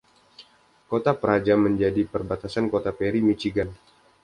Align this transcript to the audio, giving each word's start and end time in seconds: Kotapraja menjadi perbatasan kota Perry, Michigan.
Kotapraja 0.89 1.53
menjadi 1.65 2.01
perbatasan 2.13 2.65
kota 2.73 2.89
Perry, 2.99 3.19
Michigan. 3.29 3.69